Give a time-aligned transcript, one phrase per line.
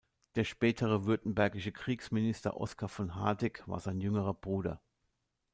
[0.33, 4.81] Der spätere württembergische Kriegsminister Oskar von Hardegg war sein jüngerer Bruder.